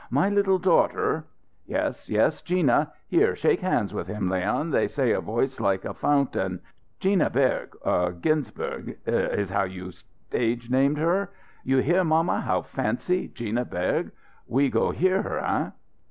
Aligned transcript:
My 0.09 0.29
little 0.29 0.57
daughter" 0.57 1.25
"Yes, 1.67 2.09
yes, 2.09 2.41
Gina. 2.41 2.91
Here 3.07 3.35
shake 3.35 3.59
hands 3.59 3.93
with 3.93 4.07
him. 4.07 4.31
Leon, 4.31 4.71
they 4.71 4.87
say 4.87 5.11
a 5.11 5.21
voice 5.21 5.59
like 5.59 5.85
a 5.85 5.93
fountain. 5.93 6.59
Gina 6.99 7.29
Berg 7.29 7.75
eh, 7.85 8.09
Ginsberg 8.19 8.97
is 9.05 9.51
how 9.51 9.61
you 9.65 9.91
stage 9.91 10.71
named 10.71 10.97
her? 10.97 11.29
You 11.63 11.77
hear, 11.83 12.03
mamma, 12.03 12.41
how 12.41 12.63
fancy 12.63 13.27
Gina 13.27 13.63
Berg? 13.63 14.09
We 14.47 14.71
go 14.71 14.89
hear 14.89 15.21
her, 15.21 15.37
eh?" 15.37 15.69